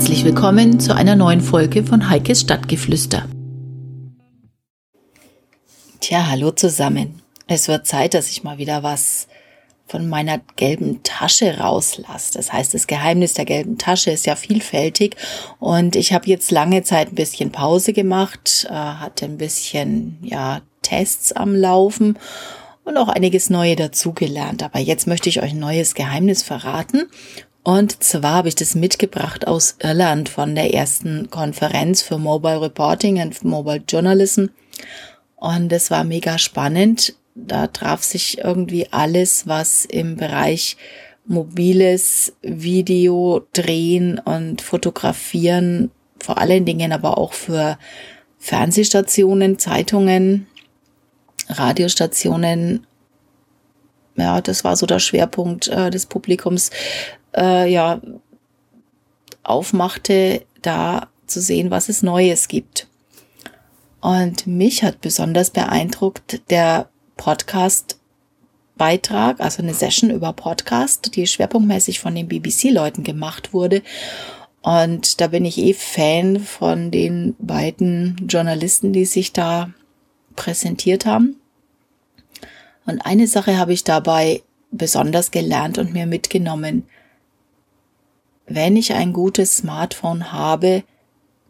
[0.00, 3.28] Herzlich willkommen zu einer neuen Folge von Heikes Stadtgeflüster.
[6.00, 7.20] Tja, hallo zusammen.
[7.46, 9.28] Es wird Zeit, dass ich mal wieder was
[9.86, 12.32] von meiner gelben Tasche rauslasse.
[12.32, 15.16] Das heißt, das Geheimnis der gelben Tasche ist ja vielfältig
[15.58, 20.62] und ich habe jetzt lange Zeit ein bisschen Pause gemacht, äh, hatte ein bisschen ja
[20.80, 22.18] Tests am Laufen
[22.84, 24.62] und auch einiges Neue dazugelernt.
[24.62, 27.10] Aber jetzt möchte ich euch ein neues Geheimnis verraten
[27.62, 33.20] und zwar habe ich das mitgebracht aus Irland von der ersten Konferenz für Mobile Reporting
[33.20, 34.46] and Mobile Journalism.
[35.36, 37.14] Und es war mega spannend.
[37.34, 40.76] Da traf sich irgendwie alles, was im Bereich
[41.26, 47.78] mobiles Video drehen und fotografieren, vor allen Dingen aber auch für
[48.38, 50.46] Fernsehstationen, Zeitungen,
[51.48, 52.86] Radiostationen.
[54.16, 56.70] Ja, das war so der Schwerpunkt äh, des Publikums
[57.36, 58.00] äh, ja
[59.42, 62.88] aufmachte, da zu sehen, was es Neues gibt.
[64.00, 67.98] Und mich hat besonders beeindruckt der Podcast
[68.76, 73.82] Beitrag, also eine Session über Podcast, die schwerpunktmäßig von den BBC-Leuten gemacht wurde.
[74.62, 79.70] Und da bin ich eh Fan von den beiden Journalisten, die sich da
[80.34, 81.36] präsentiert haben.
[82.86, 86.86] Und eine Sache habe ich dabei besonders gelernt und mir mitgenommen
[88.50, 90.82] wenn ich ein gutes Smartphone habe,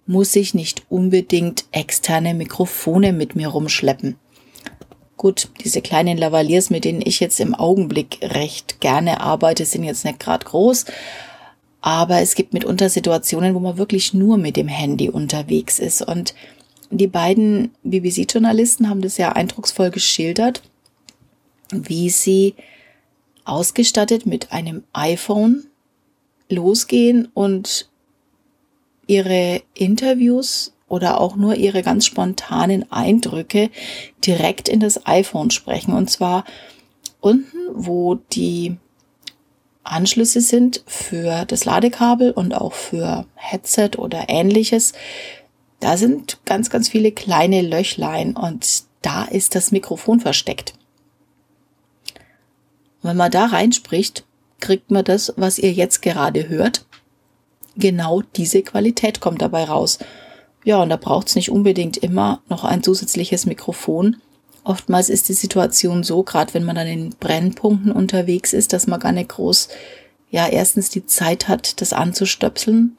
[0.06, 4.16] muss ich nicht unbedingt externe Mikrofone mit mir rumschleppen.
[5.16, 10.04] Gut, diese kleinen Lavaliers, mit denen ich jetzt im Augenblick recht gerne arbeite, sind jetzt
[10.04, 10.84] nicht gerade groß.
[11.80, 16.02] Aber es gibt mitunter Situationen, wo man wirklich nur mit dem Handy unterwegs ist.
[16.02, 16.34] Und
[16.90, 20.62] die beiden BBC-Journalisten haben das ja eindrucksvoll geschildert,
[21.72, 22.56] wie sie
[23.46, 25.69] ausgestattet mit einem iPhone
[26.50, 27.88] losgehen und
[29.06, 33.70] ihre Interviews oder auch nur ihre ganz spontanen Eindrücke
[34.26, 35.94] direkt in das iPhone sprechen.
[35.94, 36.44] Und zwar
[37.20, 38.76] unten, wo die
[39.84, 44.92] Anschlüsse sind für das Ladekabel und auch für Headset oder ähnliches.
[45.78, 50.74] Da sind ganz, ganz viele kleine Löchlein und da ist das Mikrofon versteckt.
[53.02, 54.24] Und wenn man da reinspricht,
[54.60, 56.84] kriegt man das, was ihr jetzt gerade hört.
[57.76, 59.98] Genau diese Qualität kommt dabei raus.
[60.64, 64.16] Ja, und da braucht es nicht unbedingt immer noch ein zusätzliches Mikrofon.
[64.62, 69.00] Oftmals ist die Situation so, gerade wenn man dann in Brennpunkten unterwegs ist, dass man
[69.00, 69.68] gar nicht groß,
[70.30, 72.96] ja, erstens die Zeit hat, das anzustöpseln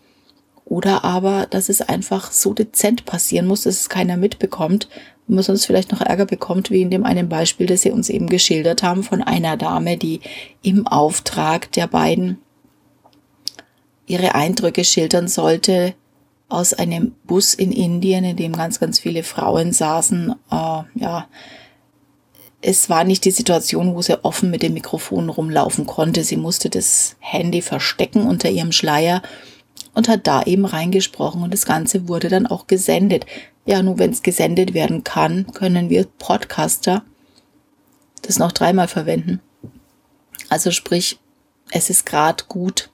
[0.72, 4.88] oder aber, dass es einfach so dezent passieren muss, dass es keiner mitbekommt,
[5.28, 8.08] und man sonst vielleicht noch Ärger bekommt, wie in dem einen Beispiel, das Sie uns
[8.08, 10.22] eben geschildert haben, von einer Dame, die
[10.62, 12.38] im Auftrag der beiden
[14.08, 15.94] ihre Eindrücke schildern sollte
[16.48, 20.34] aus einem Bus in Indien, in dem ganz, ganz viele Frauen saßen.
[20.52, 21.28] Äh, ja,
[22.62, 26.24] es war nicht die Situation, wo sie offen mit dem Mikrofon rumlaufen konnte.
[26.24, 29.22] Sie musste das Handy verstecken unter ihrem Schleier
[29.94, 33.25] und hat da eben reingesprochen und das Ganze wurde dann auch gesendet.
[33.66, 37.03] Ja, nur wenn es gesendet werden kann, können wir Podcaster
[38.22, 39.41] das noch dreimal verwenden.
[40.50, 41.19] Also sprich,
[41.72, 42.90] es ist gerade gut,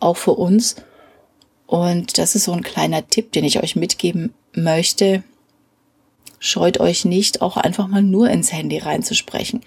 [0.00, 0.76] auch für uns.
[1.66, 5.22] Und das ist so ein kleiner Tipp, den ich euch mitgeben möchte.
[6.38, 9.62] Scheut euch nicht, auch einfach mal nur ins Handy reinzusprechen.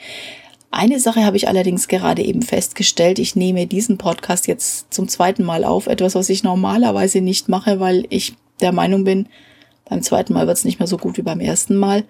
[0.71, 3.19] Eine Sache habe ich allerdings gerade eben festgestellt.
[3.19, 5.87] Ich nehme diesen Podcast jetzt zum zweiten Mal auf.
[5.87, 9.27] Etwas, was ich normalerweise nicht mache, weil ich der Meinung bin,
[9.83, 12.05] beim zweiten Mal wird es nicht mehr so gut wie beim ersten Mal.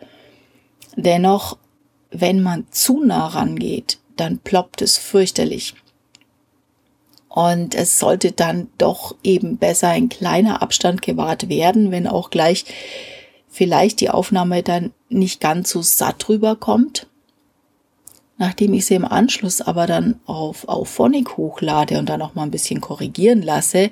[0.96, 1.58] Dennoch,
[2.12, 5.74] wenn man zu nah rangeht, dann ploppt es fürchterlich.
[7.28, 12.66] Und es sollte dann doch eben besser ein kleiner Abstand gewahrt werden, wenn auch gleich
[13.50, 17.08] vielleicht die Aufnahme dann nicht ganz so satt rüberkommt.
[18.42, 22.42] Nachdem ich sie im Anschluss aber dann auf, auf Phonic hochlade und dann noch mal
[22.42, 23.92] ein bisschen korrigieren lasse,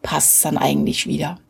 [0.00, 1.40] passt es dann eigentlich wieder.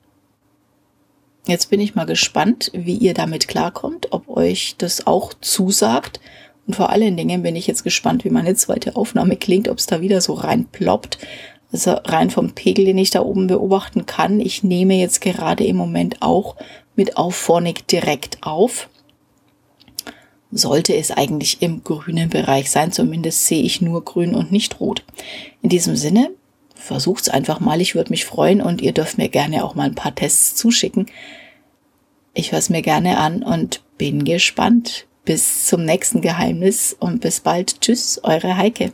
[1.46, 6.18] Jetzt bin ich mal gespannt, wie ihr damit klarkommt, ob euch das auch zusagt.
[6.66, 9.84] Und vor allen Dingen bin ich jetzt gespannt, wie meine zweite Aufnahme klingt, ob es
[9.84, 11.18] da wieder so reinploppt.
[11.70, 14.40] Also rein vom Pegel, den ich da oben beobachten kann.
[14.40, 16.56] Ich nehme jetzt gerade im Moment auch
[16.96, 18.88] mit Auphonic direkt auf
[20.50, 22.92] sollte es eigentlich im grünen Bereich sein.
[22.92, 25.04] Zumindest sehe ich nur grün und nicht rot.
[25.62, 26.30] In diesem Sinne,
[26.74, 27.80] versucht's einfach mal.
[27.80, 31.06] Ich würde mich freuen und ihr dürft mir gerne auch mal ein paar Tests zuschicken.
[32.34, 35.06] Ich höre es mir gerne an und bin gespannt.
[35.24, 37.82] Bis zum nächsten Geheimnis und bis bald.
[37.82, 38.92] Tschüss, eure Heike.